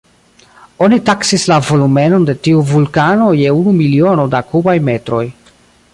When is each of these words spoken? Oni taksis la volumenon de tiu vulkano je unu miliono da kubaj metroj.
Oni 0.85 0.97
taksis 1.09 1.43
la 1.51 1.57
volumenon 1.67 2.25
de 2.29 2.35
tiu 2.47 2.63
vulkano 2.71 3.29
je 3.43 3.53
unu 3.61 3.77
miliono 3.83 4.29
da 4.33 4.45
kubaj 4.51 4.79
metroj. 4.89 5.25